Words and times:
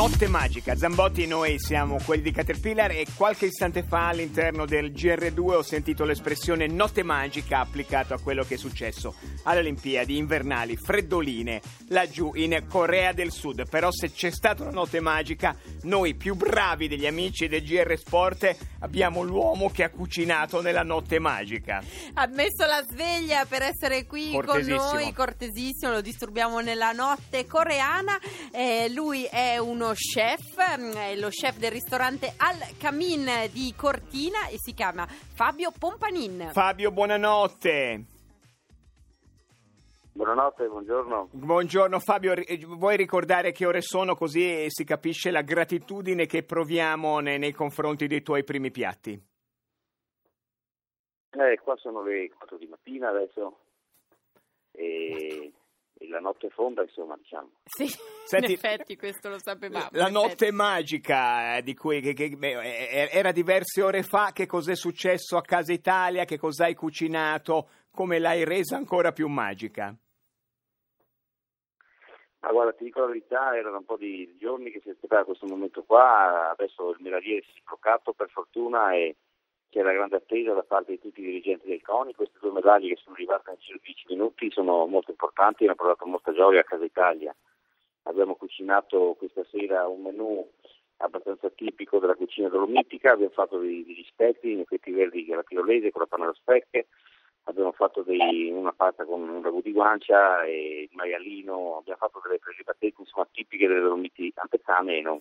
Notte 0.00 0.28
magica, 0.28 0.74
Zambotti 0.74 1.26
noi 1.26 1.58
siamo 1.58 1.98
quelli 2.02 2.22
di 2.22 2.32
Caterpillar 2.32 2.90
e 2.92 3.04
qualche 3.14 3.44
istante 3.44 3.82
fa 3.82 4.08
all'interno 4.08 4.64
del 4.64 4.92
GR2 4.92 5.56
ho 5.56 5.62
sentito 5.62 6.06
l'espressione 6.06 6.66
notte 6.66 7.02
magica 7.02 7.60
applicata 7.60 8.14
a 8.14 8.18
quello 8.18 8.42
che 8.42 8.54
è 8.54 8.56
successo 8.56 9.14
alle 9.42 9.60
Olimpiadi 9.60 10.16
invernali, 10.16 10.78
freddoline, 10.78 11.60
laggiù 11.88 12.32
in 12.34 12.64
Corea 12.66 13.12
del 13.12 13.30
Sud. 13.30 13.68
Però 13.68 13.90
se 13.92 14.10
c'è 14.10 14.30
stata 14.30 14.62
una 14.62 14.72
notte 14.72 15.00
magica, 15.00 15.54
noi 15.82 16.14
più 16.14 16.34
bravi 16.34 16.88
degli 16.88 17.06
amici 17.06 17.46
del 17.46 17.62
GR 17.62 17.98
Sport 17.98 18.56
abbiamo 18.78 19.20
l'uomo 19.20 19.68
che 19.68 19.84
ha 19.84 19.90
cucinato 19.90 20.62
nella 20.62 20.82
notte 20.82 21.18
magica. 21.18 21.82
Ha 22.14 22.26
messo 22.28 22.64
la 22.64 22.82
sveglia 22.88 23.44
per 23.44 23.60
essere 23.60 24.06
qui 24.06 24.32
con 24.32 24.62
noi, 24.62 25.12
cortesissimo, 25.12 25.92
lo 25.92 26.00
disturbiamo 26.00 26.60
nella 26.60 26.92
notte 26.92 27.46
coreana. 27.46 28.18
Eh, 28.50 28.88
lui 28.88 29.24
è 29.24 29.58
uno 29.58 29.89
chef, 29.94 30.78
mm, 30.78 30.92
è 30.92 31.16
lo 31.16 31.28
chef 31.28 31.58
del 31.58 31.70
ristorante 31.70 32.34
Al 32.36 32.76
Camin 32.78 33.50
di 33.52 33.72
Cortina 33.76 34.48
e 34.48 34.56
si 34.56 34.74
chiama 34.74 35.06
Fabio 35.06 35.72
Pompanin. 35.76 36.50
Fabio, 36.52 36.90
buonanotte. 36.90 38.04
Buonanotte, 40.12 40.66
buongiorno. 40.66 41.28
Buongiorno 41.32 41.98
Fabio, 41.98 42.34
vuoi 42.66 42.96
ricordare 42.96 43.52
che 43.52 43.64
ore 43.64 43.80
sono 43.80 44.14
così 44.14 44.66
si 44.68 44.84
capisce 44.84 45.30
la 45.30 45.42
gratitudine 45.42 46.26
che 46.26 46.42
proviamo 46.42 47.20
nei, 47.20 47.38
nei 47.38 47.52
confronti 47.52 48.06
dei 48.06 48.22
tuoi 48.22 48.44
primi 48.44 48.70
piatti? 48.70 49.12
Eh, 51.30 51.58
qua 51.62 51.76
sono 51.76 52.02
le 52.02 52.28
4 52.36 52.58
di 52.58 52.66
mattina 52.66 53.08
adesso 53.10 53.60
e 54.72 55.52
la 56.08 56.20
notte 56.20 56.48
fonda, 56.50 56.82
insomma, 56.82 57.16
diciamo. 57.16 57.50
Sì, 57.64 57.86
Senti, 58.24 58.52
in 58.52 58.52
effetti 58.52 58.96
questo 58.96 59.28
lo 59.28 59.38
sapevamo. 59.38 59.88
La 59.92 60.08
notte 60.08 60.50
magica 60.50 61.56
eh, 61.56 61.62
di 61.62 61.74
cui 61.74 62.00
che, 62.00 62.12
che, 62.12 62.30
beh, 62.30 63.08
era 63.10 63.32
diverse 63.32 63.82
ore 63.82 64.02
fa, 64.02 64.30
che 64.32 64.46
cos'è 64.46 64.74
successo 64.74 65.36
a 65.36 65.42
Casa 65.42 65.72
Italia, 65.72 66.24
che 66.24 66.38
cosa 66.38 66.64
hai 66.64 66.74
cucinato, 66.74 67.68
come 67.90 68.18
l'hai 68.18 68.44
resa 68.44 68.76
ancora 68.76 69.12
più 69.12 69.28
magica? 69.28 69.94
Ma 72.42 72.52
guarda, 72.52 72.72
ti 72.72 72.84
dico 72.84 73.00
la 73.00 73.06
verità, 73.06 73.54
erano 73.54 73.78
un 73.78 73.84
po' 73.84 73.98
di 73.98 74.34
giorni 74.38 74.70
che 74.70 74.80
si 74.80 74.88
aspettava 74.88 75.24
questo 75.24 75.46
momento 75.46 75.82
qua, 75.82 76.50
adesso 76.50 76.90
il 76.90 76.96
medagliere 77.00 77.42
si 77.42 77.50
è 77.50 77.60
sbloccato 77.60 78.14
per 78.14 78.30
fortuna 78.30 78.94
e 78.94 79.16
c'era 79.70 79.92
grande 79.92 80.16
attesa 80.16 80.52
da 80.52 80.62
parte 80.62 80.92
di 80.92 81.00
tutti 81.00 81.20
i 81.20 81.24
dirigenti 81.24 81.68
del 81.68 81.82
CONI, 81.82 82.14
queste 82.14 82.38
due 82.40 82.52
medaglie 82.52 82.94
che 82.94 83.00
sono 83.02 83.14
arrivate 83.14 83.50
in 83.50 83.78
10 83.80 84.04
minuti 84.08 84.50
sono 84.50 84.86
molto 84.86 85.12
importanti 85.12 85.62
e 85.62 85.66
hanno 85.66 85.76
portato 85.76 86.06
molta 86.06 86.32
gioia 86.32 86.60
a 86.60 86.64
Casa 86.64 86.84
Italia. 86.84 87.34
Abbiamo 88.04 88.34
cucinato 88.34 89.14
questa 89.16 89.44
sera 89.50 89.86
un 89.86 90.02
menù 90.02 90.46
abbastanza 90.98 91.48
tipico 91.50 91.98
della 91.98 92.14
cucina 92.14 92.48
dolomitica, 92.48 93.12
abbiamo 93.12 93.32
fatto 93.32 93.58
dei, 93.58 93.84
degli 93.84 94.04
specchi, 94.08 94.54
nei 94.54 94.64
petti 94.64 94.90
verdi 94.90 95.26
alla 95.32 95.42
tirolese 95.42 95.90
con 95.90 96.02
la 96.02 96.06
panna 96.06 96.26
da 96.26 96.34
specche, 96.34 96.88
abbiamo 97.44 97.72
fatto 97.72 98.02
dei, 98.02 98.50
una 98.50 98.72
pasta 98.72 99.04
con 99.04 99.26
un 99.28 99.42
ragù 99.42 99.62
di 99.62 99.72
guancia 99.72 100.42
e 100.44 100.88
il 100.90 100.96
maialino, 100.96 101.78
abbiamo 101.78 101.98
fatto 101.98 102.20
delle 102.22 102.38
prelibatezze 102.38 103.04
tipiche 103.32 103.66
delle 103.66 103.80
Dolomiti 103.80 104.32
antezane 104.34 104.98
e 104.98 105.00
non. 105.00 105.20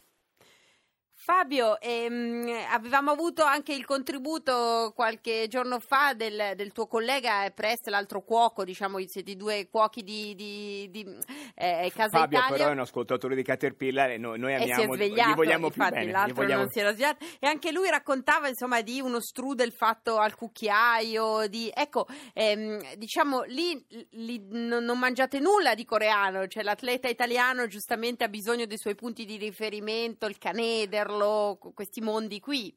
Fabio, 1.31 1.79
ehm, 1.79 2.49
avevamo 2.71 3.11
avuto 3.11 3.43
anche 3.43 3.71
il 3.71 3.85
contributo 3.85 4.91
qualche 4.95 5.45
giorno 5.47 5.79
fa 5.79 6.13
del, 6.15 6.53
del 6.55 6.71
tuo 6.71 6.87
collega 6.87 7.47
Prest, 7.53 7.87
l'altro 7.89 8.21
cuoco, 8.23 8.63
diciamo, 8.63 8.97
siete 9.05 9.35
due 9.35 9.67
cuochi 9.69 10.01
di, 10.01 10.33
di, 10.33 10.89
di 10.89 11.05
eh, 11.53 11.91
Casa 11.93 12.17
Fabio 12.21 12.39
Italia. 12.39 12.57
però 12.57 12.69
è 12.69 12.73
un 12.73 12.79
ascoltatore 12.79 13.35
di 13.35 13.43
Caterpillar 13.43 14.09
e 14.09 14.17
noi, 14.17 14.39
noi 14.39 14.55
amiamo, 14.55 14.95
e 14.95 15.07
gli 15.07 15.21
vogliamo 15.35 15.67
infatti, 15.67 15.91
più 15.91 15.99
bene. 15.99 16.11
l'altro 16.11 16.33
vogliamo... 16.33 16.61
non 16.63 16.71
si 16.71 16.79
era 16.79 16.93
svegliato. 16.93 17.23
E 17.37 17.45
anche 17.45 17.71
lui 17.71 17.91
raccontava, 17.91 18.47
insomma, 18.47 18.81
di 18.81 18.99
uno 18.99 19.21
strudel 19.21 19.71
fatto 19.71 20.17
al 20.17 20.33
cucchiaio, 20.33 21.45
di... 21.45 21.71
Ecco, 21.71 22.07
ehm, 22.33 22.95
diciamo, 22.95 23.43
lì, 23.43 23.85
lì 24.13 24.43
non, 24.49 24.83
non 24.83 24.97
mangiate 24.97 25.39
nulla 25.39 25.75
di 25.75 25.85
coreano, 25.85 26.47
cioè 26.47 26.63
l'atleta 26.63 27.07
italiano 27.07 27.67
giustamente 27.67 28.23
ha 28.23 28.29
bisogno 28.29 28.65
dei 28.65 28.79
suoi 28.79 28.95
punti 28.95 29.25
di 29.25 29.37
riferimento, 29.37 30.25
il 30.25 30.39
canederlo, 30.39 31.17
farlo 31.19 31.57
questi 31.73 32.01
mondi 32.01 32.39
qui? 32.39 32.73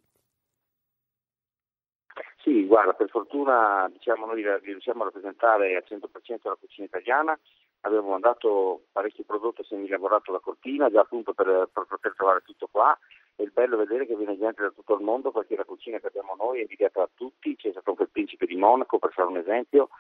Sì, 2.43 2.67
guarda, 2.67 2.93
per 2.93 3.09
fortuna 3.09 3.89
diciamo, 3.93 4.27
noi 4.27 4.45
riusciamo 4.61 5.03
a 5.03 5.05
rappresentare 5.05 5.77
al 5.77 5.85
100% 5.89 6.39
la 6.43 6.57
cucina 6.59 6.87
italiana, 6.87 7.39
abbiamo 7.83 8.11
mandato 8.11 8.87
parecchi 8.91 9.23
prodotti 9.23 9.63
semi-lavorato 9.65 10.33
da 10.33 10.41
Cortina, 10.41 10.91
già 10.91 11.01
appunto 11.01 11.33
per, 11.35 11.69
per, 11.73 11.87
poter 11.87 12.15
trovare 12.17 12.43
tutto 12.45 12.69
qua, 12.71 12.99
il 13.37 13.53
bello 13.53 13.77
è 13.77 13.79
vedere 13.79 14.07
che 14.07 14.17
viene 14.17 14.37
gente 14.37 14.61
da 14.61 14.71
tutto 14.71 14.95
il 14.95 15.05
mondo 15.05 15.31
perché 15.31 15.57
la 15.57 15.65
cucina 15.65 15.99
che 15.99 16.09
abbiamo 16.09 16.35
noi 16.37 16.59
è 16.59 16.63
invidiata 16.63 17.01
da 17.01 17.11
tutti, 17.15 17.55
c'è 17.55 17.71
stato 17.71 17.91
anche 17.91 18.03
il 18.03 18.11
principe 18.11 18.47
di 18.47 18.57
Monaco 18.57 18.99
per 18.99 19.13
fare 19.13 19.29
un 19.29 19.37
esempio, 19.37 19.91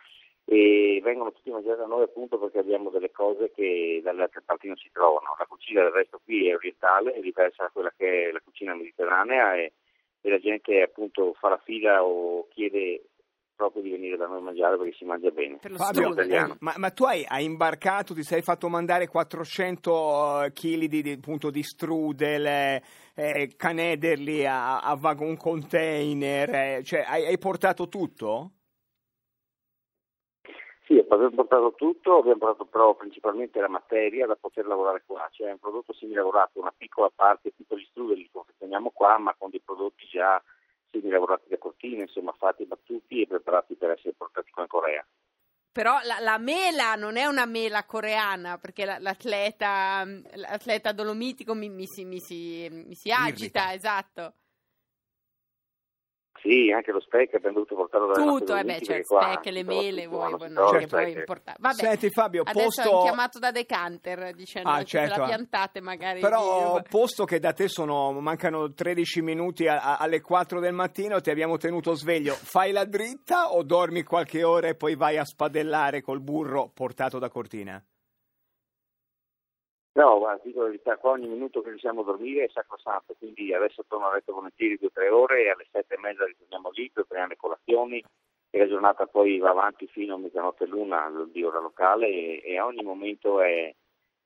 e 0.44 1.00
vengono 1.03 1.32
tutti 1.32 1.50
mangiati 1.50 1.78
da 1.78 1.86
noi 1.86 2.03
appunto 2.03 2.38
perché 2.38 2.58
abbiamo 2.58 2.91
delle 2.91 3.10
cose 3.10 3.53
che 3.54 4.00
dalle 4.03 4.22
altre 4.22 4.42
parti 4.44 4.66
non 4.66 4.76
si 4.76 4.91
trovano. 4.92 5.34
La 5.38 5.47
cucina 5.47 5.82
del 5.82 5.92
resto 5.92 6.20
qui 6.25 6.48
è 6.48 6.54
orientale, 6.54 7.12
è 7.12 7.20
diversa 7.20 7.64
da 7.64 7.70
quella 7.70 7.92
che 7.97 8.28
è 8.28 8.32
la 8.32 8.41
cucina 8.41 8.75
mediterranea 8.75 9.54
e, 9.56 9.72
e 10.20 10.30
la 10.30 10.38
gente 10.38 10.82
appunto 10.82 11.34
fa 11.34 11.48
la 11.48 11.60
fila 11.64 12.04
o 12.04 12.48
chiede 12.48 13.04
proprio 13.54 13.82
di 13.82 13.91
venire 13.91 14.16
da 14.16 14.26
noi 14.26 14.38
a 14.38 14.41
mangiare 14.41 14.76
perché 14.76 14.97
si 14.97 15.04
mangia 15.04 15.30
bene. 15.30 15.58
Fabio, 15.76 16.16
eh, 16.16 16.56
ma, 16.59 16.74
ma, 16.76 16.91
tu 16.91 17.04
hai, 17.04 17.24
hai, 17.28 17.44
imbarcato, 17.44 18.12
ti 18.12 18.24
sei 18.24 18.42
fatto 18.42 18.69
mandare 18.69 19.06
400 19.06 20.48
kg 20.53 20.84
di, 20.86 21.03
di, 21.03 21.12
appunto, 21.12 21.50
di 21.50 21.62
strudel, 21.62 22.47
eh, 22.47 22.82
eh 23.14 23.53
canederli 23.56 24.44
a, 24.44 24.80
a 24.80 24.97
vagon 24.97 25.36
container, 25.36 26.53
eh, 26.53 26.82
cioè 26.82 27.04
hai, 27.06 27.26
hai 27.26 27.38
portato 27.38 27.88
tutto? 27.88 28.54
Sì, 30.92 30.98
abbiamo 30.98 31.30
portato 31.30 31.72
tutto, 31.75 32.19
abbiamo 32.19 32.36
portato 32.36 32.66
però 32.66 32.94
principalmente 32.94 33.58
la 33.58 33.69
materia 33.69 34.26
da 34.26 34.36
poter 34.36 34.66
lavorare 34.66 35.03
qua, 35.06 35.26
cioè 35.32 35.48
è 35.48 35.53
un 35.53 35.58
prodotto 35.58 35.94
semi-lavorato, 35.94 36.60
una 36.60 36.75
piccola 36.76 37.10
parte, 37.14 37.50
piccoli 37.56 37.86
strudel 37.88 38.19
li 38.19 38.28
confezioniamo 38.30 38.91
qua, 38.91 39.16
ma 39.16 39.34
con 39.38 39.48
dei 39.48 39.62
prodotti 39.64 40.06
già 40.06 40.42
semi-lavorati 40.91 41.48
da 41.48 41.56
cortina, 41.56 42.03
insomma 42.03 42.34
fatti, 42.36 42.66
battuti 42.66 43.22
e 43.22 43.26
preparati 43.26 43.75
per 43.75 43.92
essere 43.92 44.12
portati 44.14 44.50
qua 44.50 44.64
in 44.64 44.69
Corea. 44.69 45.06
Però 45.72 45.98
la, 46.03 46.19
la, 46.20 46.36
mela 46.36 46.94
non 46.97 47.16
è 47.16 47.24
una 47.24 47.47
mela 47.47 47.86
coreana, 47.86 48.59
perché 48.59 48.84
la, 48.84 48.98
l'atleta, 48.98 50.04
l'atleta 50.34 50.92
dolomitico 50.92 51.54
mi, 51.54 51.70
mi, 51.70 51.86
si, 51.86 52.04
mi, 52.04 52.20
si, 52.20 52.69
mi 52.70 52.94
si 52.94 53.10
agita, 53.10 53.70
Irrita. 53.70 53.72
esatto. 53.72 54.34
Sì, 56.42 56.72
anche 56.72 56.91
lo 56.91 57.00
speck 57.00 57.34
abbiamo 57.34 57.54
dovuto 57.54 57.76
portarlo 57.76 58.08
da 58.08 58.14
Tutto, 58.14 58.56
eh 58.56 58.64
beh, 58.64 58.80
cioè, 58.80 59.03
speck, 59.04 59.44
le 59.47 59.62
mele, 59.62 60.08
vuoi, 60.08 60.34
no, 60.50 60.70
che 60.70 60.88
poi 60.88 61.12
importare. 61.12 61.56
Vabbè, 61.60 61.75
Senti 61.75 62.10
Fabio, 62.10 62.42
adesso 62.44 62.82
posto... 62.82 62.97
ho 62.97 63.03
chiamato 63.04 63.38
da 63.38 63.53
Decanter 63.53 64.34
dicendo 64.34 64.69
ah, 64.69 64.82
certo. 64.82 65.20
la 65.20 65.26
piantate 65.26 65.80
magari. 65.80 66.19
Però 66.19 66.80
di... 66.80 66.88
posto 66.91 67.25
che 67.25 67.38
da 67.38 67.53
te 67.53 67.69
sono, 67.69 68.10
mancano 68.20 68.72
13 68.72 69.22
minuti 69.22 69.69
a, 69.69 69.80
a, 69.80 69.97
alle 69.98 70.20
4 70.20 70.58
del 70.58 70.72
mattino, 70.72 71.20
ti 71.20 71.30
abbiamo 71.30 71.58
tenuto 71.58 71.94
sveglio, 71.94 72.34
fai 72.34 72.72
la 72.72 72.84
dritta 72.84 73.53
o 73.53 73.62
dormi 73.62 74.03
qualche 74.03 74.42
ora 74.42 74.66
e 74.66 74.74
poi 74.74 74.97
vai 74.97 75.18
a 75.18 75.24
spadellare 75.24 76.00
col 76.00 76.21
burro 76.21 76.72
portato 76.74 77.21
da 77.21 77.28
Cortina? 77.28 77.80
No, 79.94 80.18
guarda, 80.18 80.41
dico 80.42 80.60
la 80.60 80.66
verità, 80.68 80.97
qua 80.97 81.10
ogni 81.10 81.28
minuto 81.28 81.60
che 81.60 81.68
riusciamo 81.68 82.00
a 82.00 82.04
dormire 82.04 82.44
è 82.44 82.48
sacrosanto, 82.50 83.15
quindi 83.18 83.53
adesso 83.53 83.84
torno 83.86 84.09
a 84.09 84.15
letto 84.15 84.33
volentieri 84.33 84.78
due 84.78 84.86
o 84.89 84.91
tre 84.91 85.09
ore 85.10 85.42
e 85.44 85.50
alle 85.50 85.66
sette 85.71 85.94
e 85.97 85.98
mezza 85.98 86.24
ritorniamo 86.24 86.71
lì, 86.71 86.91
prepariamo 86.91 87.28
le 87.28 87.36
colazioni 87.36 88.03
e 88.50 88.59
la 88.59 88.68
giornata 88.68 89.06
poi 89.06 89.39
va 89.39 89.50
avanti 89.50 89.86
fino 89.89 90.15
a 90.15 90.18
mezzanotte 90.18 90.66
l'una 90.66 91.10
di 91.30 91.42
ora 91.42 91.60
locale 91.60 92.09
e, 92.09 92.42
e 92.42 92.59
a 92.59 92.65
ogni 92.65 92.83
momento 92.83 93.42
è, 93.42 93.74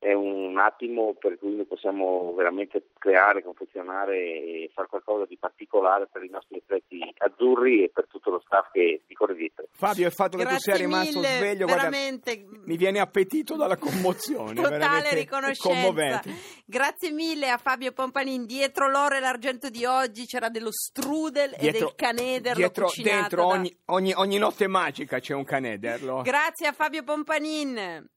è 0.07 0.13
un 0.13 0.57
attimo 0.57 1.15
per 1.19 1.37
cui 1.37 1.57
noi 1.57 1.65
possiamo 1.67 2.33
veramente 2.37 2.91
creare, 2.97 3.43
confezionare 3.43 4.17
e 4.17 4.71
fare 4.73 4.87
qualcosa 4.87 5.25
di 5.27 5.37
particolare 5.37 6.07
per 6.11 6.23
i 6.23 6.29
nostri 6.29 6.59
atleti 6.63 7.01
azzurri 7.19 7.83
e 7.83 7.91
per 7.93 8.07
tutto 8.07 8.31
lo 8.31 8.41
staff 8.45 8.71
che 8.71 9.03
di 9.05 9.15
corre 9.15 9.35
dietro. 9.35 9.67
Fabio, 9.73 10.07
il 10.07 10.13
fatto 10.13 10.37
che 10.37 10.45
tu 10.45 10.51
Grazie 10.51 10.75
sia 10.75 10.85
rimasto 10.85 11.19
mille, 11.19 11.37
sveglio, 11.39 11.67
veramente. 11.67 12.41
guarda, 12.45 12.63
mi 12.67 12.77
viene 12.77 13.01
appetito 13.01 13.57
dalla 13.57 13.77
commozione. 13.77 14.55
Totale 14.55 15.13
riconoscenza. 15.15 15.69
commovente. 15.69 16.31
Grazie 16.65 17.11
mille 17.11 17.49
a 17.51 17.57
Fabio 17.57 17.91
Pompanin. 17.91 18.47
Dietro 18.47 18.89
l'oro 18.89 19.17
e 19.17 19.21
l'argento 19.21 19.71
di 19.71 19.85
oggi 19.85 20.27
c'era 20.27 20.49
dello 20.49 20.71
strudel 20.71 21.55
e 21.55 21.59
Dietro- 21.59 21.87
del 21.87 21.95
canederlo 21.97 22.59
dietro, 22.59 22.89
dentro 23.03 23.41
da- 23.43 23.47
ogni, 23.49 23.77
ogni- 23.87 24.15
ogni 24.15 24.39
notte 24.39 24.69
magica 24.69 25.19
c'è 25.19 25.35
un 25.35 25.45
canederlo. 25.45 26.23
Grazie 26.23 26.69
a 26.69 26.73
Fabio 26.73 27.03
Pompanin. 27.03 28.09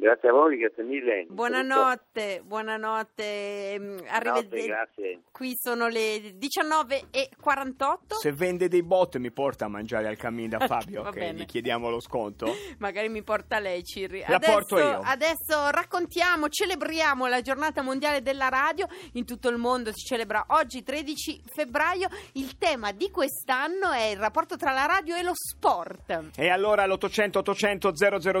Grazie 0.00 0.30
a 0.30 0.32
voi, 0.32 0.56
grazie 0.56 0.82
mille. 0.82 1.26
Buonanotte, 1.28 2.40
buonanotte. 2.42 3.76
Buonanotte, 3.78 4.08
Arrivederci. 4.08 4.66
grazie. 4.66 5.20
Qui 5.30 5.52
sono 5.60 5.88
le 5.88 6.16
19.48. 6.38 8.14
Se 8.18 8.32
vende 8.32 8.68
dei 8.68 8.82
bot 8.82 9.18
mi 9.18 9.30
porta 9.30 9.66
a 9.66 9.68
mangiare 9.68 10.08
al 10.08 10.16
cammin 10.16 10.48
da 10.48 10.58
Fabio, 10.66 11.02
bene. 11.12 11.40
gli 11.40 11.44
chiediamo 11.44 11.90
lo 11.90 12.00
sconto. 12.00 12.46
Magari 12.78 13.10
mi 13.10 13.22
porta 13.22 13.58
lei, 13.58 13.84
Cirri. 13.84 14.24
La 14.26 14.36
adesso, 14.36 14.52
porto 14.52 14.78
io. 14.78 15.00
adesso 15.04 15.70
raccontiamo, 15.70 16.48
celebriamo 16.48 17.26
la 17.26 17.42
giornata 17.42 17.82
mondiale 17.82 18.22
della 18.22 18.48
radio. 18.48 18.86
In 19.12 19.26
tutto 19.26 19.50
il 19.50 19.58
mondo 19.58 19.90
si 19.92 20.06
celebra 20.06 20.46
oggi, 20.48 20.82
13 20.82 21.42
febbraio. 21.44 22.08
Il 22.34 22.56
tema 22.56 22.92
di 22.92 23.10
quest'anno 23.10 23.90
è 23.90 24.04
il 24.04 24.16
rapporto 24.16 24.56
tra 24.56 24.72
la 24.72 24.86
radio 24.86 25.14
e 25.14 25.22
lo 25.22 25.32
sport. 25.34 26.30
E 26.38 26.48
allora 26.48 26.84
all'800 26.84 27.36
800 27.36 27.92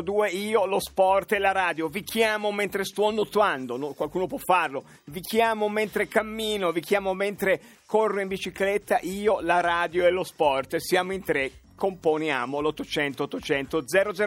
002 0.02 0.30
io 0.30 0.64
lo 0.64 0.80
sport 0.80 1.32
e 1.32 1.38
la 1.38 1.48
radio 1.52 1.88
vi 1.88 2.02
chiamo 2.02 2.52
mentre 2.52 2.84
sto 2.84 3.10
nuotando, 3.10 3.76
no, 3.76 3.92
qualcuno 3.92 4.26
può 4.26 4.38
farlo, 4.38 4.84
vi 5.04 5.20
chiamo 5.20 5.68
mentre 5.68 6.08
cammino, 6.08 6.72
vi 6.72 6.80
chiamo 6.80 7.14
mentre 7.14 7.60
corro 7.86 8.20
in 8.20 8.28
bicicletta, 8.28 8.98
io 9.02 9.40
la 9.40 9.60
radio 9.60 10.06
e 10.06 10.10
lo 10.10 10.24
sport, 10.24 10.76
siamo 10.76 11.12
in 11.12 11.22
tre, 11.24 11.52
componiamo 11.74 12.60
l'800 12.60 13.22
800 13.22 13.84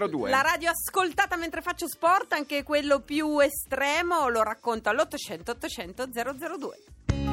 002. 0.10 0.30
La 0.30 0.42
radio 0.42 0.72
ascoltata 0.72 1.36
mentre 1.36 1.62
faccio 1.62 1.88
sport, 1.88 2.34
anche 2.34 2.64
quello 2.64 3.02
più 3.02 3.40
estremo, 3.40 4.28
lo 4.30 4.42
racconto 4.42 4.90
all'800 4.90 5.52
800 5.52 6.08
002. 6.12 7.33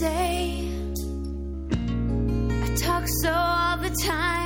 Say 0.00 0.68
I 2.62 2.74
talk 2.76 3.04
so 3.22 3.32
all 3.32 3.76
the 3.78 3.90
time. 4.04 4.37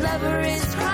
Lover 0.00 0.40
is 0.42 0.74
crying 0.76 0.87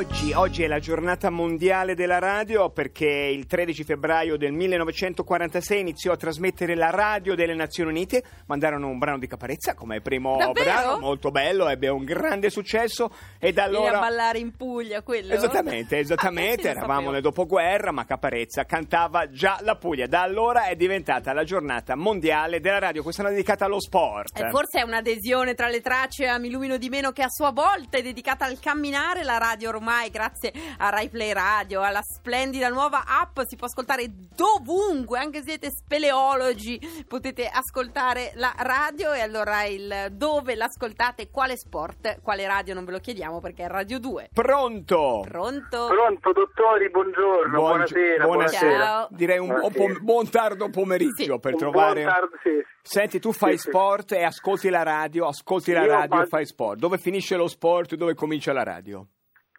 Hoy 0.00 0.06
Oggi, 0.20 0.34
oggi 0.34 0.62
è 0.64 0.66
la 0.66 0.80
giornata 0.80 1.30
mondiale 1.30 1.94
della 1.94 2.18
radio 2.18 2.68
perché 2.68 3.06
il 3.06 3.46
13 3.46 3.84
febbraio 3.84 4.36
del 4.36 4.52
1946 4.52 5.80
iniziò 5.80 6.12
a 6.12 6.16
trasmettere 6.16 6.74
la 6.76 6.90
radio 6.90 7.34
delle 7.34 7.54
Nazioni 7.54 7.88
Unite, 7.88 8.22
mandarono 8.44 8.88
un 8.88 8.98
brano 8.98 9.18
di 9.18 9.26
Caparezza 9.26 9.72
come 9.72 10.02
primo 10.02 10.36
Davvero? 10.36 10.52
brano, 10.52 10.98
molto 10.98 11.30
bello, 11.30 11.70
ebbe 11.70 11.88
un 11.88 12.04
grande 12.04 12.50
successo 12.50 13.10
e 13.38 13.52
da 13.52 13.66
Vieni 13.68 13.86
a 13.86 13.88
allora... 13.88 14.00
ballare 14.00 14.38
in 14.40 14.54
Puglia, 14.54 15.00
quello? 15.00 15.32
Esattamente, 15.32 15.96
Ah, 16.00 16.00
esattamente, 16.00 16.64
lo 16.64 16.78
eravamo 16.78 17.10
nel 17.10 17.22
dopoguerra, 17.22 17.90
ma 17.90 18.04
Caparezza 18.04 18.64
cantava 18.64 19.30
già 19.30 19.58
la 19.62 19.76
Puglia. 19.76 20.06
Da 20.06 20.20
allora 20.20 20.66
è 20.66 20.76
diventata 20.76 21.32
la 21.32 21.44
giornata 21.44 21.96
mondiale 21.96 22.60
della 22.60 22.78
radio, 22.78 23.02
questa 23.02 23.26
è 23.26 23.30
dedicata 23.30 23.64
allo 23.64 23.80
sport. 23.80 24.38
E 24.38 24.50
forse 24.50 24.80
è 24.80 24.82
un'adesione 24.82 25.54
tra 25.54 25.68
le 25.68 25.80
tracce 25.80 26.26
a 26.26 26.36
Mi 26.36 26.48
Illumino 26.48 26.76
di 26.76 26.90
Meno 26.90 27.10
che 27.10 27.22
a 27.22 27.30
sua 27.30 27.52
volta 27.52 27.96
è 27.96 28.02
dedicata 28.02 28.44
al 28.44 28.60
camminare, 28.60 29.24
la 29.24 29.38
radio 29.38 29.70
ormai 29.70 30.08
ormai 30.10 30.30
grazie 30.30 30.52
a 30.78 30.88
Rai 30.90 31.08
Play 31.08 31.32
Radio, 31.32 31.80
alla 31.82 32.02
splendida 32.02 32.68
nuova 32.68 33.04
app, 33.06 33.40
si 33.46 33.56
può 33.56 33.66
ascoltare 33.66 34.06
dovunque, 34.34 35.18
anche 35.18 35.38
se 35.38 35.44
siete 35.50 35.70
speleologi, 35.70 36.78
potete 37.06 37.46
ascoltare 37.48 38.32
la 38.34 38.52
radio 38.58 39.12
e 39.12 39.20
allora 39.20 39.64
il 39.64 40.08
dove 40.12 40.54
l'ascoltate, 40.54 41.30
quale 41.30 41.56
sport, 41.56 42.20
quale 42.22 42.46
radio 42.46 42.74
non 42.74 42.84
ve 42.84 42.92
lo 42.92 42.98
chiediamo 42.98 43.40
perché 43.40 43.64
è 43.64 43.68
Radio 43.68 43.98
2. 43.98 44.30
Pronto? 44.32 45.24
Pronto? 45.26 45.86
Pronto, 45.86 46.32
dottori, 46.32 46.90
buongiorno, 46.90 47.58
Buongi- 47.58 47.92
buonasera. 47.92 48.24
buonasera. 48.24 48.78
Ciao. 48.84 49.08
Direi 49.10 49.38
un, 49.38 49.46
Buonasera. 49.48 49.98
buon 50.00 50.28
tardo 50.30 50.70
pomeriggio 50.70 51.34
Sì. 51.34 51.38
per 51.40 51.52
Un 51.54 51.58
trovare. 51.58 52.02
buon 52.02 52.12
tardo, 52.14 52.36
sì. 52.42 52.50
Senti, 52.82 53.20
tu 53.20 53.32
fai 53.32 53.52
Sì, 53.56 53.58
sì. 53.64 53.68
sport 53.68 54.12
e 54.12 54.22
ascolti 54.24 54.68
la 54.70 54.82
radio, 54.82 55.26
ascolti 55.26 55.72
la 55.72 55.82
Io 55.84 55.90
radio 55.90 56.22
e 56.22 56.26
fai 56.26 56.46
sport. 56.46 56.78
Dove 56.78 56.98
finisce 56.98 57.36
lo 57.36 57.46
sport 57.46 57.92
e 57.92 57.96
dove 57.96 58.14
comincia 58.14 58.52
la 58.52 58.62
radio? 58.62 59.06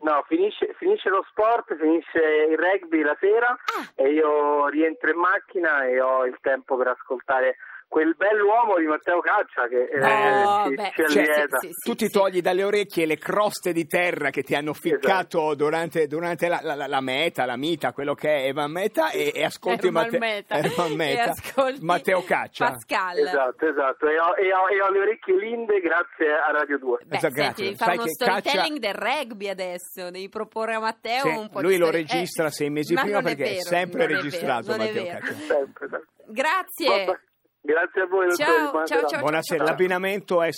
No, 0.01 0.23
finisce, 0.27 0.73
finisce 0.77 1.09
lo 1.09 1.23
sport, 1.29 1.75
finisce 1.77 2.17
il 2.49 2.57
rugby 2.57 3.01
la 3.03 3.15
sera 3.19 3.49
Ah. 3.49 3.91
e 3.95 4.09
io 4.13 4.67
rientro 4.67 5.09
in 5.11 5.17
macchina 5.17 5.85
e 5.85 6.01
ho 6.01 6.25
il 6.25 6.37
tempo 6.41 6.75
per 6.75 6.87
ascoltare 6.87 7.57
quel 7.91 8.15
bell'uomo 8.15 8.77
di 8.77 8.85
Matteo 8.85 9.19
Caccia 9.19 9.67
che 9.67 9.83
eh, 9.83 10.45
Oh, 10.45 10.69
ci, 10.69 10.75
beh, 10.75 10.91
ci 10.95 11.01
allieta. 11.19 11.57
sì, 11.59 11.67
sì, 11.73 11.89
tu 11.89 11.93
ti 11.95 12.05
sì. 12.05 12.11
togli 12.11 12.39
dalle 12.39 12.63
orecchie 12.63 13.05
le 13.05 13.17
croste 13.17 13.73
di 13.73 13.85
terra 13.85 14.29
che 14.29 14.43
ti 14.43 14.55
hanno 14.55 14.71
ficcato 14.73 15.39
Esatto. 15.39 15.55
durante, 15.55 16.07
durante 16.07 16.47
la, 16.47 16.61
la- 16.63 16.87
la- 16.87 17.01
meta, 17.01 17.43
la 17.45 17.57
mita, 17.57 17.91
quello 17.91 18.13
che 18.15 18.29
è 18.29 18.47
Evan 18.47 18.71
Meta 18.71 19.09
e, 19.11 19.33
e 19.35 19.43
ascolti 19.43 19.91
Matte- 19.91 20.19
Meta. 20.19 20.55
Ermal 20.55 20.91
E 20.91 20.95
Meta, 20.95 21.29
ascolti 21.31 21.83
Matteo 21.83 22.23
Caccia. 22.23 22.69
Pascal. 22.69 23.17
Esatto, 23.17 23.67
esatto. 23.67 24.07
E 24.07 24.17
ho, 24.17 24.35
e 24.37 24.53
ho- 24.53 24.69
e 24.69 24.81
ho 24.81 24.89
le 24.89 24.99
orecchie 24.99 25.35
linde 25.37 25.81
grazie 25.81 26.31
a 26.31 26.49
Radio 26.57 26.77
2. 26.77 26.97
Beh, 27.03 27.17
Esatto, 27.17 27.33
senti, 27.33 27.61
grazie. 27.63 27.75
Sai 27.75 27.97
uno 27.97 28.07
storytelling 28.07 28.79
Caccia- 28.79 28.79
del 28.79 28.93
rugby 29.25 29.49
adesso, 29.49 30.09
devi 30.11 30.29
proporre 30.29 30.75
a 30.75 30.79
Matteo 30.79 31.23
Sì, 31.23 31.27
un 31.27 31.49
po' 31.49 31.59
di 31.59 31.65
lui 31.65 31.77
lo 31.77 31.87
story- 31.87 32.07
registra 32.07 32.45
Eh, 32.45 32.51
sei 32.51 32.69
mesi 32.69 32.93
ma 32.93 33.01
prima 33.01 33.21
perché 33.21 33.43
è 33.43 33.49
vero, 33.55 33.61
sempre 33.63 34.03
è 34.05 34.07
registrato 34.07 34.67
vero, 34.67 34.77
non 34.77 34.87
è 34.87 34.93
Matteo. 34.93 35.19
Caccia. 35.19 35.33
Sempre, 35.33 35.87
sempre. 35.89 36.05
Grazie. 36.27 36.87
Vabbè. 36.87 37.19
Grazie 37.63 38.01
a 38.01 38.05
voi. 38.07 38.35
Ciao, 38.35 38.71
buonasera. 38.71 38.99
ciao, 39.01 39.09
ciao. 39.09 39.19
Buonasera, 39.21 39.63
l'abbinamento 39.63 40.41
è 40.41 40.49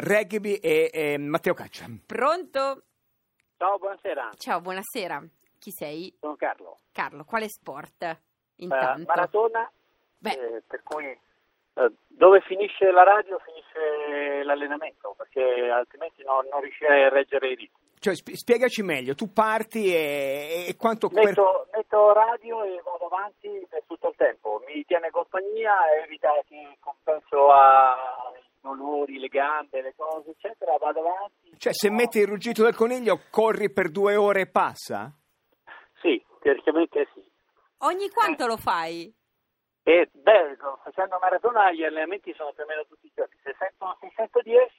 rugby 0.00 0.54
e, 0.56 0.90
e 0.92 1.18
Matteo 1.18 1.54
Caccia. 1.54 1.86
Pronto? 2.06 2.82
Ciao, 3.56 3.78
buonasera, 3.78 4.30
Ciao, 4.36 4.60
buonasera. 4.60 5.22
Chi 5.58 5.70
sei? 5.70 6.14
sono 6.20 6.36
Carlo. 6.36 6.76
Carlo, 6.92 7.24
quale 7.24 7.48
sport? 7.48 8.02
Eh, 8.02 8.18
Intanto. 8.56 9.04
maratona, 9.06 9.70
Beh, 10.18 10.30
eh, 10.32 10.62
per 10.66 10.82
cui 10.82 11.04
eh, 11.06 11.92
dove 12.08 12.40
finisce 12.42 12.90
la 12.90 13.04
radio 13.04 13.38
finisce 13.38 14.42
l'allenamento, 14.44 15.14
perché 15.16 15.70
altrimenti 15.70 16.22
no- 16.24 16.44
non 16.50 16.60
riuscirei 16.60 17.04
a 17.04 17.08
reggere 17.08 17.48
i 17.48 17.54
ritmi. 17.54 17.88
Cioè, 18.00 18.16
sp- 18.16 18.32
spiegaci 18.32 18.82
meglio, 18.82 19.14
tu 19.14 19.30
parti 19.30 19.94
e, 19.94 20.64
e 20.68 20.76
quanto... 20.76 21.10
Metto, 21.12 21.68
metto 21.70 22.12
radio 22.14 22.64
e 22.64 22.80
vado 22.82 23.04
avanti 23.04 23.66
per 23.68 23.82
tutto 23.86 24.08
il 24.08 24.14
tempo, 24.16 24.62
mi 24.66 24.82
tiene 24.86 25.10
compagnia, 25.10 25.74
evita 26.02 26.30
che 26.48 26.78
compenso 26.80 27.50
ai 27.50 28.40
dolori, 28.62 29.18
le 29.18 29.28
gambe, 29.28 29.82
le 29.82 29.92
cose, 29.94 30.30
eccetera, 30.30 30.78
vado 30.78 31.00
avanti. 31.00 31.52
Cioè, 31.58 31.74
se 31.74 31.90
metti 31.90 32.20
il 32.20 32.26
ruggito 32.26 32.62
del 32.62 32.74
coniglio, 32.74 33.20
corri 33.30 33.70
per 33.70 33.90
due 33.90 34.16
ore 34.16 34.40
e 34.40 34.50
passa? 34.50 35.12
Sì, 36.00 36.24
teoricamente 36.40 37.06
sì. 37.12 37.22
ogni 37.80 38.08
quanto 38.08 38.46
lo 38.46 38.56
fai? 38.56 39.14
E 39.82 40.08
beh, 40.12 40.56
facendo 40.84 41.18
maratona 41.20 41.72
gli 41.72 41.82
allenamenti 41.84 42.32
sono 42.34 42.52
più 42.52 42.62
o 42.64 42.66
meno 42.66 42.84
tutti 42.86 43.06
i 43.06 43.12
giorni. 43.14 43.34
Se 43.42 43.54
sento 43.58 43.96
610 44.00 44.70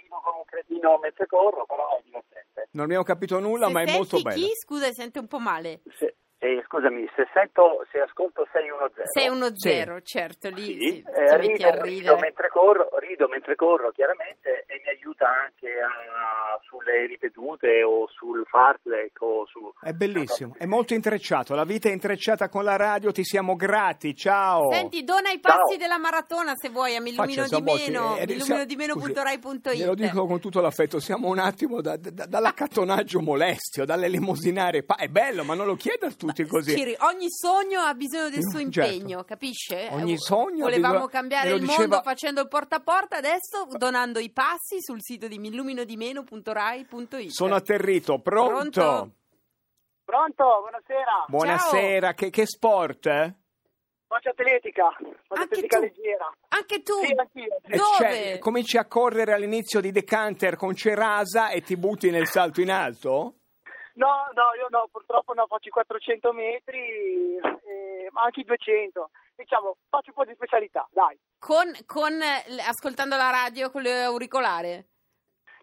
rido 0.00 0.20
come 0.22 0.38
un 0.38 0.44
cretino 0.44 0.98
mentre 0.98 1.26
corro, 1.26 1.64
però 1.66 1.96
è 1.98 2.02
divertente. 2.04 2.68
Non 2.72 2.84
abbiamo 2.84 3.02
capito 3.02 3.38
nulla, 3.40 3.66
Se 3.66 3.72
ma 3.72 3.82
è 3.82 3.90
molto 3.96 4.20
bello. 4.20 4.36
chi? 4.36 4.50
Scusa, 4.54 4.92
sente 4.92 5.18
un 5.18 5.26
po' 5.26 5.38
male. 5.38 5.80
Se- 5.96 6.16
eh, 6.42 6.62
scusami, 6.66 7.06
se 7.14 7.28
sento, 7.34 7.84
se 7.92 8.00
ascolto 8.00 8.48
610 8.50 9.12
610, 9.12 10.04
certo, 10.04 10.48
lì 10.48 10.64
sì, 10.64 10.78
sì, 10.80 11.04
eh, 11.14 11.36
rido, 11.36 11.82
rido 11.82 12.16
mentre 12.18 12.48
corro, 12.48 12.88
rido 12.98 13.28
mentre 13.28 13.54
corro 13.56 13.90
chiaramente 13.92 14.64
e 14.66 14.80
mi 14.82 14.88
aiuta 14.88 15.28
anche 15.28 15.68
a- 15.80 16.58
sulle 16.62 17.06
ripetute 17.06 17.82
o 17.82 18.06
sul 18.08 18.44
fartlek 18.46 19.20
o 19.20 19.44
su... 19.46 19.72
È 19.82 19.92
bellissimo, 19.92 20.54
è 20.56 20.64
molto 20.66 20.94
intrecciato, 20.94 21.54
la 21.54 21.64
vita 21.64 21.88
è 21.88 21.92
intrecciata 21.92 22.48
con 22.48 22.64
la 22.64 22.76
radio, 22.76 23.12
ti 23.12 23.24
siamo 23.24 23.54
grati, 23.56 24.14
ciao! 24.14 24.70
Senti, 24.72 25.02
dona 25.04 25.30
i 25.30 25.40
passi 25.40 25.72
Ciao. 25.72 25.76
della 25.76 25.98
maratona 25.98 26.52
se 26.54 26.68
vuoi 26.70 26.96
a 26.96 27.00
di 27.02 27.12
Zambotti, 27.48 27.90
meno, 27.90 28.16
eh, 28.16 28.40
siamo- 28.40 28.64
di 28.64 28.76
meno 28.76 28.92
scusi, 28.94 29.04
punto 29.06 29.22
rai 29.22 29.38
punto 29.38 29.70
it. 29.70 29.76
Glielo 29.76 29.94
dico 29.94 30.26
con 30.26 30.40
tutto 30.40 30.60
l'affetto, 30.60 31.00
siamo 31.00 31.28
un 31.28 31.38
attimo 31.38 31.80
da- 31.80 31.96
da- 31.96 32.26
dall'accattonaggio 32.26 33.20
molestio, 33.20 33.84
dall'elemosinare. 33.84 34.84
Pa- 34.84 34.96
è 34.96 35.08
bello, 35.08 35.44
ma 35.44 35.54
non 35.54 35.66
lo 35.66 35.74
chieda 35.74 36.06
a 36.06 36.10
tutti 36.32 36.48
così. 36.48 36.76
Ciri, 36.76 36.96
ogni 37.00 37.26
sogno 37.30 37.80
ha 37.80 37.94
bisogno 37.94 38.28
del 38.30 38.42
suo 38.42 38.60
Mm, 38.62 38.70
certo. 38.70 38.92
impegno, 38.92 39.24
capisce? 39.24 39.88
Ogni 39.92 40.12
Eh, 40.14 40.18
sogno 40.18 40.64
ha 40.64 40.68
Volevamo 40.68 40.92
bisogno- 40.94 41.08
cambiare 41.10 41.50
il 41.50 41.60
diceva- 41.60 41.78
mondo 41.78 42.02
facendo 42.02 42.40
il 42.40 42.48
porta 42.48 42.76
a 42.76 42.80
porta, 42.80 43.16
adesso 43.16 43.66
donando 43.70 44.18
i 44.18 44.30
passi 44.30 44.80
sul 44.80 45.02
sito 45.02 45.28
di 45.28 45.38
milluminodimeno.rai.it. 45.38 47.28
Sono 47.30 47.54
atterrito, 47.54 48.18
pronto? 48.20 48.70
Pronto? 48.80 49.10
Pronto, 50.04 50.44
buonasera. 50.60 51.24
Buonasera, 51.28 52.14
che, 52.14 52.30
che 52.30 52.46
sport? 52.46 53.06
eh? 53.06 53.34
Faccio 54.08 54.30
atletica, 54.30 54.88
faccio 54.90 55.12
Anche 55.28 55.42
atletica 55.44 55.76
tu? 55.76 55.82
leggera. 55.84 56.34
Anche 56.48 56.82
tu? 56.82 56.94
Sì, 57.04 57.12
anch'io. 57.16 57.56
Dove? 57.62 57.80
cioè, 57.96 58.38
cominci 58.40 58.76
a 58.76 58.86
correre 58.86 59.34
all'inizio 59.34 59.80
di 59.80 59.92
Decanter 59.92 60.56
con 60.56 60.74
Cerasa 60.74 61.50
e 61.50 61.60
ti 61.60 61.76
butti 61.76 62.10
nel 62.10 62.26
salto 62.26 62.60
in 62.60 62.72
alto? 62.72 63.34
No, 63.94 64.28
no, 64.34 64.54
io 64.56 64.68
no, 64.70 64.88
purtroppo 64.90 65.34
no, 65.34 65.46
faccio 65.46 65.68
i 65.68 65.72
400 65.72 66.32
metri, 66.32 67.36
eh, 67.36 68.08
ma 68.12 68.22
anche 68.22 68.40
i 68.40 68.44
200. 68.44 69.10
Diciamo, 69.34 69.76
faccio 69.88 70.10
un 70.10 70.14
po' 70.14 70.24
di 70.24 70.34
specialità, 70.34 70.86
dai. 70.92 71.18
Con, 71.38 71.72
con, 71.86 72.12
eh, 72.20 72.60
ascoltando 72.66 73.16
la 73.16 73.30
radio 73.30 73.70
con 73.70 73.82
l'auricolare? 73.82 74.86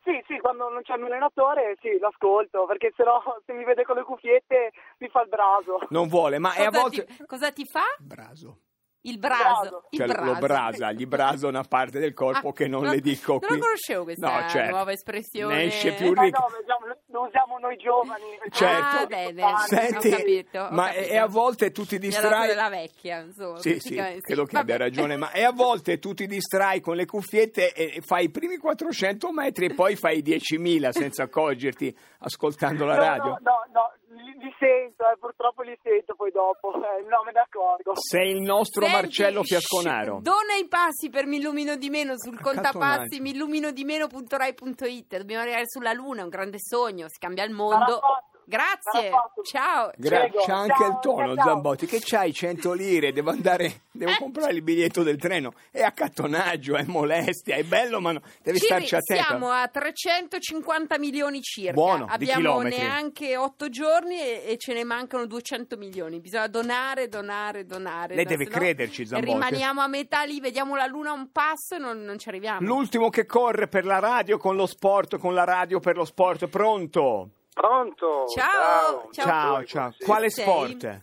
Sì, 0.04 0.24
sì, 0.26 0.40
quando 0.40 0.70
non 0.70 0.84
c'è 0.84 0.94
il 0.94 1.00
mio 1.00 1.08
allenatore, 1.08 1.76
sì, 1.82 1.98
l'ascolto, 2.00 2.66
perché 2.66 2.94
sennò 2.96 3.22
se 3.46 3.52
mi 3.54 3.66
vede 3.66 3.84
con 3.84 3.98
le 3.98 4.04
cuffiette 4.04 4.72
mi 5.00 5.10
fa 5.10 5.22
il 5.22 5.28
braso. 5.28 5.80
Non 5.90 6.08
vuole, 6.08 6.40
ma 6.40 6.54
è 6.54 6.64
a 6.64 6.70
Cosa, 6.70 6.82
volte... 6.82 7.06
ti, 7.06 7.26
cosa 7.26 7.52
ti 7.52 7.66
fa? 7.66 7.84
Braso. 8.00 8.62
Il 9.02 9.20
braso. 9.20 9.86
Il 9.92 10.00
Cioè, 10.00 10.08
braso. 10.08 10.26
lo 10.34 10.38
brasa, 10.40 10.92
gli 10.92 11.06
brasa 11.06 11.48
una 11.48 11.64
parte 11.64 11.98
del 12.00 12.14
corpo 12.14 12.50
Ah, 12.50 12.54
che 12.54 12.68
non 12.68 12.84
no, 12.84 12.92
le 12.92 13.00
dico 13.00 13.34
non 13.34 13.40
qui. 13.40 13.56
lo 13.56 13.62
conoscevo 13.62 14.04
questa 14.04 14.42
No, 14.42 14.50
certo. 14.50 14.72
nuova 14.72 14.92
espressione. 14.92 15.56
Ne 15.56 15.64
esce 15.66 15.94
più 15.94 16.12
Ma 16.12 16.24
ricco. 16.24 16.40
no, 16.42 16.48
vediamo- 16.58 16.86
lo 17.10 17.22
usiamo 17.26 17.58
noi 17.60 17.78
giovani. 17.78 18.24
Certo. 18.50 18.98
Ah, 18.98 19.06
bene, 19.06 19.44
Senti, 19.66 20.08
ho 20.10 20.18
capito, 20.18 20.60
ho 20.60 20.70
ma 20.72 20.88
capito. 20.88 21.08
e 21.08 21.18
a 21.18 21.26
volte 21.28 21.72
tu 21.72 21.86
ti 21.86 22.00
distrai... 22.00 22.48
della 22.48 22.70
vecchia, 22.70 23.20
insomma. 23.20 23.60
Sì, 23.60 23.80
sì, 23.80 23.94
praticamente. 23.94 24.22
credo 24.22 24.46
che 24.46 24.58
abbia 24.58 24.78
ragione, 24.78 25.16
ma 25.16 25.32
e 25.32 25.44
a 25.44 25.52
volte 25.54 26.00
tu 26.00 26.14
ti 26.14 26.28
distrai 26.28 26.82
con 26.82 26.96
le 26.98 27.06
cuffiette 27.06 27.72
e 27.74 28.02
fai 28.06 28.26
i 28.26 28.30
primi 28.30 28.58
400 28.58 29.32
metri 29.32 29.66
e 29.68 29.74
poi 29.74 29.96
fai 29.96 30.18
i 30.18 30.22
10.000 30.22 30.90
senza 30.90 31.24
accorgerti 31.24 31.96
ascoltando 32.20 32.84
la 32.86 32.96
No, 32.96 33.00
radio. 33.02 33.24
No, 33.30 33.40
no, 33.42 33.64
no, 33.72 33.94
li, 34.24 34.34
li 34.38 34.56
sento, 34.60 35.04
eh, 35.10 35.18
purtroppo 35.20 35.62
li 35.62 35.78
sento 35.82 36.16
poi 36.16 36.32
dopo, 36.32 36.74
eh, 36.82 37.02
no, 37.08 37.24
me 37.26 37.32
ne 37.32 37.40
accorgo. 37.40 37.94
Sei 37.96 38.32
il 38.32 38.42
nostro 38.42 38.86
Senti, 38.86 38.96
Marcello 38.98 39.44
Fiasconaro. 39.44 40.20
Dona 40.22 40.56
i 40.60 40.68
passi 40.68 41.10
per 41.10 41.26
Mi 41.26 41.38
illumino 41.38 41.76
di 41.76 41.90
meno 41.90 42.14
sul 42.18 42.36
Accattonaggio. 42.36 42.72
contapassi 42.78 43.20
milluminodimeno.rai.it. 43.20 45.18
Dobbiamo 45.18 45.42
arrivare 45.42 45.68
sulla 45.68 45.94
luna, 45.94 46.22
è 46.22 46.24
un 46.24 46.30
grande 46.30 46.58
sogno, 46.60 47.08
si 47.10 47.18
cambia 47.20 47.44
il 47.44 47.52
Sarà 47.54 47.64
mondo. 47.64 48.00
fatto. 48.00 48.26
Grazie, 48.50 49.12
ciao. 49.44 49.92
Gra- 49.98 50.30
c'è 50.30 50.52
anche 50.54 50.74
ciao, 50.78 50.88
il 50.88 51.00
tono, 51.02 51.36
ciao. 51.36 51.46
Zambotti. 51.46 51.86
Che 51.86 52.00
c'hai 52.02 52.32
100 52.34 52.72
lire? 52.72 53.12
Devo 53.12 53.32
andare, 53.32 53.82
devo 53.92 54.12
Eh. 54.12 54.18
comprare 54.18 54.54
il 54.54 54.62
biglietto 54.62 55.04
del 55.04 55.18
treno. 55.18 55.52
È 55.70 55.82
accattonaggio, 55.82 56.78
è 56.78 56.84
molestia, 56.88 57.56
è 57.58 57.64
bello, 57.64 58.00
ma 58.00 58.14
no- 58.14 58.22
devi 58.42 58.60
Ciri, 58.60 58.86
starci 58.86 58.96
attento. 58.96 59.24
siamo 59.24 59.50
a 59.52 59.68
350 59.68 60.98
milioni 60.98 61.42
circa. 61.42 61.74
Buono, 61.74 62.06
Abbiamo 62.08 62.62
neanche 62.62 63.36
8 63.36 63.68
giorni 63.68 64.16
e, 64.18 64.44
e 64.48 64.58
ce 64.58 64.72
ne 64.74 64.86
mancano 64.86 65.26
200 65.26 65.76
milioni. 65.76 66.22
Bisogna 66.22 66.48
donare, 66.48 67.10
donare, 67.10 67.66
donare. 67.66 68.16
Lei 68.16 68.24
no, 68.24 68.30
deve 68.30 68.46
crederci, 68.48 69.06
Zambotti. 69.06 69.34
Rimaniamo 69.34 69.82
a 69.82 69.88
metà 69.88 70.24
lì, 70.24 70.40
vediamo 70.40 70.78
la 70.78 70.86
luna 70.86 71.10
a 71.10 71.14
un 71.14 71.32
passo 71.34 71.76
e 71.76 71.80
non, 71.80 72.02
non 72.02 72.18
ci 72.18 72.30
arriviamo. 72.30 72.66
L'ultimo 72.66 73.10
che 73.10 73.26
corre 73.26 73.68
per 73.68 73.84
la 73.84 74.00
radio 74.00 74.38
con 74.38 74.56
lo 74.56 74.66
sport, 74.68 75.18
con 75.18 75.34
la 75.34 75.44
radio 75.44 75.82
per 75.82 75.98
lo 75.98 76.06
sport, 76.06 76.48
pronto? 76.48 77.32
Pronto? 77.62 78.26
Ciao, 78.28 79.10
ciao. 79.12 79.26
Ciao, 79.32 79.64
ciao. 79.66 79.94
Quale 80.06 80.30
Sei? 80.30 80.44
sport? 80.46 81.02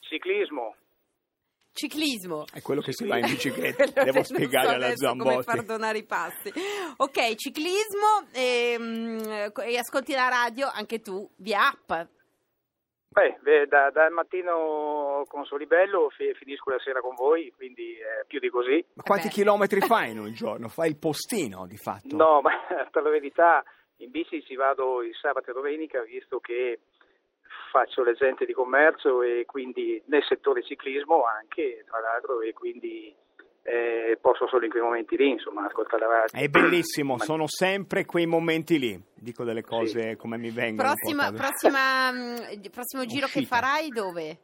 Ciclismo. 0.00 0.74
Ciclismo. 1.74 2.44
È 2.50 2.62
quello 2.62 2.80
che 2.80 2.92
si 2.92 3.06
va 3.06 3.18
in 3.18 3.26
bicicletta, 3.26 3.84
devo 4.04 4.12
non 4.12 4.24
spiegare 4.24 4.68
so 4.68 4.72
alla 4.74 4.86
adesso 4.86 5.08
come 5.08 5.22
Zambotti. 5.24 5.44
far 5.44 5.62
donare 5.64 5.98
i 5.98 6.04
passi. 6.04 6.52
Ok, 6.96 7.34
ciclismo 7.34 8.26
ehm, 8.32 9.52
e 9.64 9.78
ascolti 9.78 10.12
la 10.14 10.28
radio 10.28 10.68
anche 10.72 11.00
tu 11.00 11.28
via 11.36 11.68
app. 11.68 12.08
Beh, 13.12 13.38
beh, 13.42 13.66
da- 13.66 13.90
dal 13.90 14.10
mattino 14.12 15.24
con 15.28 15.44
Solibello 15.44 16.08
fi- 16.16 16.32
finisco 16.34 16.70
la 16.70 16.78
sera 16.78 17.00
con 17.00 17.14
voi, 17.14 17.52
quindi 17.54 17.92
eh, 17.92 18.24
più 18.26 18.38
di 18.38 18.48
così. 18.48 18.82
Ma 18.94 19.02
quanti 19.02 19.24
Vabbè. 19.26 19.34
chilometri 19.34 19.80
fai 19.82 20.10
in 20.12 20.18
un 20.20 20.32
giorno? 20.32 20.68
Fai 20.68 20.88
il 20.88 20.96
postino, 20.96 21.66
di 21.66 21.76
fatto. 21.76 22.16
No, 22.16 22.40
ma 22.40 22.52
per 22.90 23.02
la 23.02 23.10
verità 23.10 23.62
bici 24.12 24.44
ci 24.44 24.54
vado 24.54 25.02
il 25.02 25.14
sabato 25.20 25.50
e 25.50 25.54
domenica 25.54 26.02
visto 26.02 26.38
che 26.38 26.78
faccio 27.72 28.04
l'agente 28.04 28.44
di 28.44 28.52
commercio 28.52 29.22
e 29.22 29.44
quindi 29.46 30.00
nel 30.06 30.22
settore 30.28 30.62
ciclismo 30.62 31.24
anche 31.24 31.84
tra 31.88 31.98
l'altro 32.00 32.40
e 32.42 32.52
quindi 32.52 33.12
eh, 33.64 34.18
posso 34.20 34.46
solo 34.48 34.64
in 34.64 34.70
quei 34.70 34.82
momenti 34.82 35.16
lì 35.16 35.30
insomma 35.30 35.64
ascoltare 35.66 36.06
la 36.06 36.18
radio. 36.26 36.38
È 36.40 36.48
bellissimo, 36.48 37.16
Ma- 37.16 37.24
sono 37.24 37.46
sempre 37.46 38.04
quei 38.04 38.26
momenti 38.26 38.78
lì. 38.78 39.00
Dico 39.14 39.44
delle 39.44 39.62
cose 39.62 40.16
come 40.16 40.36
mi 40.36 40.50
vengono. 40.50 40.88
Prossima, 40.92 41.30
prossima, 41.32 42.10
prossimo 42.70 43.04
giro 43.06 43.26
che 43.28 43.38
Uscita. 43.38 43.56
farai 43.56 43.88
dove? 43.88 44.38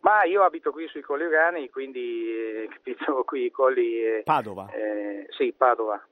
Ma 0.00 0.24
io 0.24 0.42
abito 0.42 0.70
qui 0.72 0.86
sui 0.88 1.00
colli 1.00 1.24
Urani, 1.24 1.70
quindi 1.70 2.28
eh, 2.30 2.68
capito, 2.74 3.22
qui 3.24 3.46
i 3.46 3.50
colli... 3.50 4.02
eh, 4.04 4.22
Padova. 4.24 4.68
eh, 4.72 5.26
sì, 5.30 5.52
Padova, 5.56 6.04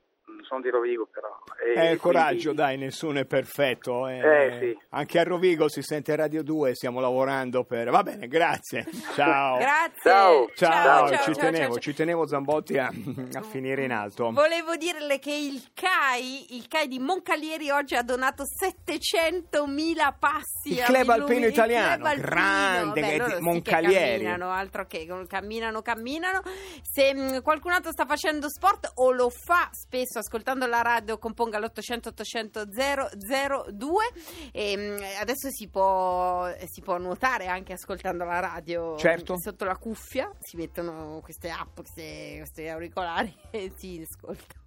sono 0.44 0.60
di 0.60 0.70
Rovigo 0.70 1.08
però. 1.10 1.28
E 1.64 1.92
Eh, 1.92 1.96
coraggio, 1.96 2.52
quindi- 2.52 2.56
dai, 2.56 2.76
nessuno 2.78 3.18
è 3.20 3.24
perfetto. 3.24 4.06
eh. 4.08 4.18
Eh, 4.18 4.58
sì. 4.60 4.78
Anche 4.90 5.18
a 5.18 5.24
Rovigo 5.24 5.68
si 5.68 5.82
sente 5.82 6.14
Radio 6.14 6.42
2, 6.42 6.74
stiamo 6.74 7.00
lavorando 7.00 7.64
per... 7.64 7.90
Va 7.90 8.02
bene, 8.02 8.28
grazie. 8.28 8.86
Ciao. 9.14 9.56
Grazie. 9.64 10.00
Ciao. 10.02 10.50
Ciao, 10.54 11.08
ciao, 11.08 11.18
ci 11.18 11.34
ciao, 11.34 11.50
tenevo, 11.50 11.72
ciao. 11.72 11.80
ci 11.82 11.94
tenevo 11.94 12.26
Zambotti 12.26 12.78
a, 12.78 12.90
a 13.32 13.42
finire 13.42 13.84
in 13.84 13.92
alto. 13.92 14.30
Volevo 14.32 14.76
dirle 14.76 15.18
che 15.18 15.32
il 15.32 15.62
CAI, 15.72 16.56
il 16.56 16.68
CAI 16.68 16.88
di 16.88 16.98
Moncalieri 16.98 17.70
oggi 17.70 17.94
ha 17.94 18.02
donato 18.02 18.44
700.000 18.44 20.14
passi. 20.18 20.72
Il 20.74 20.80
a 20.80 20.84
Club 20.84 21.08
Alpino 21.08 21.46
il 21.46 21.52
Italiano, 21.52 21.94
Club 22.04 22.06
Alpino. 22.06 22.26
grande, 22.28 23.00
Beh, 23.00 23.40
Moncalieri. 23.40 24.22
camminano, 24.24 24.50
altro 24.50 24.86
che 24.86 25.06
camminano, 25.28 25.82
camminano. 25.82 26.42
Se 26.82 27.14
mh, 27.14 27.42
qualcun 27.42 27.72
altro 27.72 27.90
sta 27.92 28.04
facendo 28.06 28.48
sport 28.48 28.92
o 28.96 29.10
lo 29.12 29.30
fa 29.30 29.68
spesso 29.72 30.18
ascoltando 30.18 30.33
la 30.66 30.82
radio, 30.82 31.18
componga 31.18 31.58
l'800 31.58 32.08
800 32.08 32.64
002 32.66 34.04
e 34.52 35.16
adesso 35.20 35.48
si 35.50 35.68
può, 35.68 36.50
si 36.66 36.80
può 36.82 36.98
nuotare 36.98 37.46
anche 37.46 37.72
ascoltando 37.74 38.24
la 38.24 38.40
radio 38.40 38.96
Certo. 38.96 39.38
sotto 39.38 39.64
la 39.64 39.76
cuffia, 39.76 40.30
si 40.40 40.56
mettono 40.56 41.20
queste 41.22 41.50
app, 41.50 41.76
queste, 41.76 42.36
questi 42.38 42.68
auricolari 42.68 43.34
e 43.50 43.72
si 43.76 44.02
ascolta. 44.04 44.63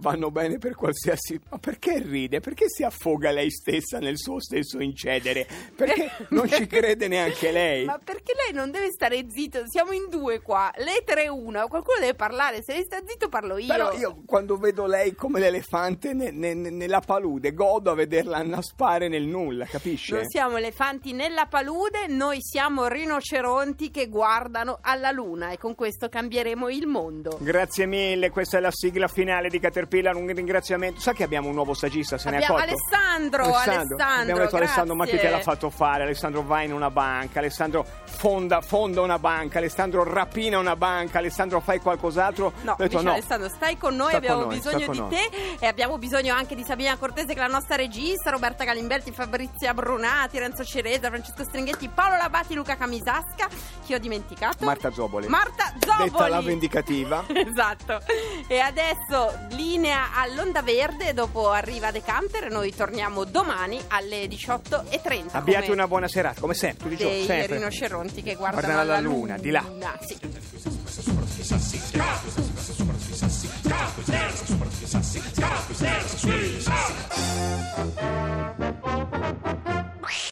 Vanno 0.00 0.30
bene 0.30 0.58
per 0.58 0.74
qualsiasi... 0.74 1.40
Ma 1.50 1.58
perché 1.58 1.98
ride? 1.98 2.40
Perché 2.40 2.66
si 2.68 2.82
affoga 2.84 3.30
lei 3.30 3.50
stessa 3.50 3.98
nel 3.98 4.16
suo 4.18 4.40
stesso 4.40 4.78
incedere? 4.80 5.46
Perché 5.74 6.10
non 6.30 6.48
ci 6.48 6.66
crede 6.66 7.08
neanche 7.08 7.50
lei? 7.50 7.84
Ma 7.84 7.98
perché 7.98 8.32
lei 8.34 8.54
non 8.54 8.70
deve 8.70 8.90
stare 8.90 9.26
zitto? 9.28 9.62
Siamo 9.66 9.92
in 9.92 10.08
due 10.08 10.40
qua, 10.40 10.70
lei 10.76 11.02
tre 11.04 11.24
e 11.24 11.28
una, 11.28 11.66
qualcuno 11.66 11.98
deve 11.98 12.14
parlare, 12.14 12.62
se 12.62 12.72
lei 12.74 12.84
sta 12.84 12.98
zitto 13.04 13.28
parlo 13.28 13.58
io. 13.58 13.66
Però 13.66 13.92
io 13.92 14.22
quando 14.24 14.56
vedo 14.56 14.86
lei 14.86 15.14
come 15.14 15.40
l'elefante 15.40 16.12
ne- 16.12 16.30
ne- 16.30 16.54
nella 16.54 17.00
palude, 17.00 17.52
godo 17.52 17.90
a 17.90 17.94
vederla 17.94 18.38
annaspare 18.38 19.08
nel 19.08 19.24
nulla, 19.24 19.64
capisce? 19.64 20.14
Non 20.14 20.28
siamo 20.28 20.56
elefanti 20.56 21.12
nella 21.12 21.46
palude, 21.46 22.06
noi 22.06 22.38
siamo 22.40 22.86
rinoceronti 22.86 23.90
che 23.90 24.08
guardano 24.08 24.78
alla 24.80 25.10
luna 25.10 25.50
e 25.50 25.58
con 25.58 25.74
questo 25.74 26.08
cambieremo 26.08 26.68
il 26.68 26.86
mondo. 26.86 27.38
Grazie 27.40 27.86
mille, 27.86 28.30
questa 28.30 28.58
è 28.58 28.60
la 28.60 28.70
sigla 28.70 29.08
finale 29.08 29.48
di 29.48 29.58
Caterpillar, 29.58 29.86
un 29.90 30.26
ringraziamento. 30.26 31.00
Sa 31.00 31.12
che 31.12 31.24
abbiamo 31.24 31.48
un 31.48 31.54
nuovo 31.54 31.74
sagista, 31.74 32.18
se 32.18 32.30
ne 32.30 32.38
è 32.38 32.42
Abbiamo 32.42 32.56
accorto? 32.56 32.74
Alessandro, 32.74 33.44
Alessandro, 33.54 33.96
Abbiamo 34.04 34.40
detto 34.40 34.56
Alessandro, 34.56 34.94
ma 34.94 35.04
chi 35.04 35.10
te 35.12 35.16
grazie. 35.18 35.36
l'ha 35.36 35.42
fatto 35.42 35.70
fare? 35.70 36.02
Alessandro 36.04 36.42
va 36.42 36.62
in 36.62 36.72
una 36.72 36.90
banca, 36.90 37.38
Alessandro 37.38 37.84
fonda, 38.04 38.60
fonda 38.60 39.00
una 39.00 39.18
banca, 39.18 39.58
Alessandro 39.58 40.04
rapina 40.04 40.58
una 40.58 40.76
banca, 40.76 41.18
Alessandro 41.18 41.60
fai 41.60 41.80
qualcos'altro? 41.80 42.52
No, 42.62 42.74
detto 42.78 42.96
dice 42.96 43.02
no. 43.02 43.12
Alessandro, 43.12 43.48
stai 43.48 43.76
con 43.76 43.96
noi, 43.96 44.10
Sta 44.10 44.20
con 44.20 44.28
abbiamo 44.28 44.44
noi, 44.44 44.56
bisogno 44.56 44.90
di 44.90 44.98
con 44.98 45.08
te 45.08 45.30
e 45.58 45.66
abbiamo 45.66 45.98
bisogno 45.98 46.34
anche 46.34 46.54
di 46.54 46.64
Sabina 46.64 46.96
Cortese 46.96 47.34
che 47.34 47.40
è 47.40 47.42
la 47.42 47.52
nostra 47.52 47.76
regista, 47.76 48.30
Roberta 48.30 48.64
Galimberti, 48.64 49.12
Fabrizia 49.12 49.74
Brunati, 49.74 50.38
Renzo 50.38 50.64
Ceresa, 50.64 51.08
Francesco 51.08 51.44
Stringhetti, 51.44 51.88
Paolo 51.88 52.16
Labati, 52.16 52.54
Luca 52.54 52.76
Camisasca, 52.76 53.48
chi 53.84 53.94
ho 53.94 53.98
dimenticato? 53.98 54.64
Marta 54.64 54.90
Zoboli. 54.92 55.28
Marta 55.28 55.72
Zoboli. 55.78 56.10
Detta 56.10 56.28
la 56.28 56.40
vendicativa. 56.40 57.24
Esatto. 57.48 58.00
E 58.46 58.58
adesso 58.58 59.32
linea 59.68 60.14
all'Onda 60.14 60.62
Verde, 60.62 61.12
dopo 61.12 61.50
arriva 61.50 61.90
De 61.90 62.02
Camper 62.02 62.50
noi 62.50 62.74
torniamo 62.74 63.24
domani 63.24 63.78
alle 63.88 64.24
18.30. 64.24 65.28
Abbiate 65.32 65.64
come 65.64 65.74
una 65.74 65.86
buona 65.86 66.08
serata, 66.08 66.40
come 66.40 66.54
sempre, 66.54 66.88
tutti 66.88 67.02
i 67.02 67.04
giorni, 67.04 67.26
dei 67.26 67.46
rinoceronti 67.46 68.22
che 68.22 68.34
guardano, 68.34 68.62
Guardano 68.62 68.80
alla 68.80 68.96
alla 68.96 69.00
luna, 69.00 69.36
di 69.36 69.50
là. 69.50 69.64
Sì. 70.00 70.16